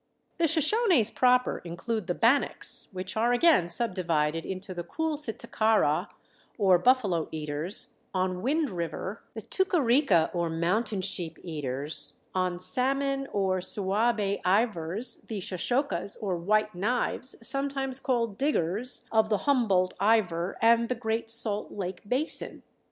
[0.39, 6.07] ]The Shoshones proper include the Bannocks, which are again subdivided into the Koolsitakara
[6.57, 13.59] or Buffalo Eaters, on Wind River, the Tookarika or Mountain Sheep Eaters, on Salmon or
[13.59, 20.89] Suabe Eivers, the Shoshocas or White Knives, sometimes called Diggers, of the Humbolt Eiver and
[20.89, 22.63] the Great Salt Lake basin.